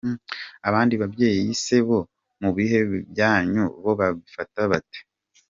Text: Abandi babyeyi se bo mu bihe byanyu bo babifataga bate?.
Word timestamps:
Abandi 0.67 0.93
babyeyi 1.01 1.47
se 1.63 1.77
bo 1.87 1.99
mu 2.41 2.49
bihe 2.57 2.79
byanyu 3.11 3.63
bo 3.83 3.91
babifataga 3.99 4.63
bate?. 4.71 4.99